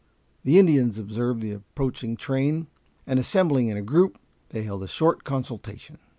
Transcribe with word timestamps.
The 0.43 0.57
Indians 0.57 0.97
observed 0.97 1.41
the 1.43 1.51
approaching 1.51 2.17
train, 2.17 2.65
and 3.05 3.19
assembling 3.19 3.67
in 3.67 3.77
a 3.77 3.83
group, 3.83 4.17
they 4.49 4.63
held 4.63 4.81
a 4.81 4.87
short 4.87 5.23
consultation. 5.23 5.99